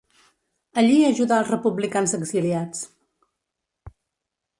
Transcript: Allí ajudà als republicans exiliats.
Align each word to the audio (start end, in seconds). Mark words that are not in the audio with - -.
Allí 0.81 0.95
ajudà 1.09 1.35
als 1.41 1.51
republicans 1.53 2.15
exiliats. 2.19 3.93